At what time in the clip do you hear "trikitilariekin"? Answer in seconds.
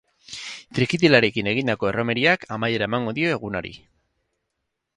0.77-1.49